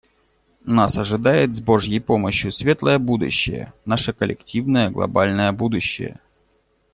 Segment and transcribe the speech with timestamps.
[0.65, 6.19] Нас ожидает, с Божьей помощью, светлое будущее— наше коллективное глобальное будущее.